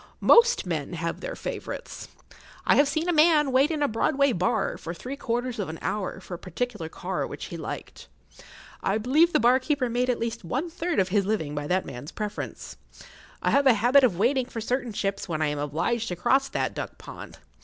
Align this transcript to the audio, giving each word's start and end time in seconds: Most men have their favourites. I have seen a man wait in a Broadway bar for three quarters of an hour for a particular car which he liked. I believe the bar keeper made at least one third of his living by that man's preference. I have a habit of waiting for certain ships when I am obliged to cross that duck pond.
Most 0.19 0.65
men 0.65 0.93
have 0.93 1.19
their 1.21 1.35
favourites. 1.35 2.07
I 2.65 2.75
have 2.75 2.87
seen 2.87 3.07
a 3.07 3.13
man 3.13 3.51
wait 3.51 3.69
in 3.69 3.83
a 3.83 3.87
Broadway 3.87 4.31
bar 4.31 4.75
for 4.79 4.95
three 4.95 5.15
quarters 5.15 5.59
of 5.59 5.69
an 5.69 5.77
hour 5.79 6.19
for 6.19 6.33
a 6.33 6.39
particular 6.39 6.89
car 6.89 7.27
which 7.27 7.45
he 7.45 7.55
liked. 7.57 8.07
I 8.81 8.97
believe 8.97 9.31
the 9.31 9.39
bar 9.39 9.59
keeper 9.59 9.89
made 9.89 10.09
at 10.09 10.17
least 10.19 10.43
one 10.43 10.71
third 10.71 10.97
of 10.99 11.09
his 11.09 11.27
living 11.27 11.53
by 11.53 11.67
that 11.67 11.85
man's 11.85 12.11
preference. 12.11 12.77
I 13.43 13.51
have 13.51 13.67
a 13.67 13.75
habit 13.75 14.03
of 14.03 14.17
waiting 14.17 14.47
for 14.47 14.59
certain 14.59 14.91
ships 14.91 15.29
when 15.29 15.39
I 15.43 15.49
am 15.49 15.59
obliged 15.59 16.07
to 16.07 16.15
cross 16.15 16.49
that 16.49 16.73
duck 16.73 16.97
pond. 16.97 17.37